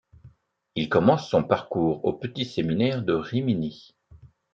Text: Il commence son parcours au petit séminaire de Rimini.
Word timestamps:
Il 0.73 0.89
commence 0.89 1.29
son 1.29 1.43
parcours 1.43 2.03
au 2.05 2.13
petit 2.13 2.43
séminaire 2.43 3.03
de 3.03 3.13
Rimini. 3.13 3.95